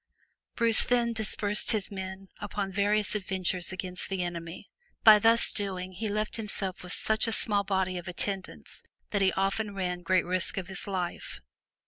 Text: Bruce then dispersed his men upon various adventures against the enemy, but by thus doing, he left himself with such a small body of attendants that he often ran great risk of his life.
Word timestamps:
Bruce 0.55 0.83
then 0.83 1.13
dispersed 1.13 1.73
his 1.73 1.91
men 1.91 2.27
upon 2.39 2.71
various 2.71 3.13
adventures 3.13 3.71
against 3.71 4.09
the 4.09 4.23
enemy, 4.23 4.67
but 5.03 5.11
by 5.11 5.19
thus 5.19 5.51
doing, 5.51 5.91
he 5.91 6.09
left 6.09 6.37
himself 6.37 6.81
with 6.81 6.91
such 6.91 7.27
a 7.27 7.31
small 7.31 7.63
body 7.63 7.99
of 7.99 8.07
attendants 8.07 8.81
that 9.11 9.21
he 9.21 9.31
often 9.33 9.75
ran 9.75 10.01
great 10.01 10.25
risk 10.25 10.57
of 10.57 10.69
his 10.69 10.87
life. 10.87 11.39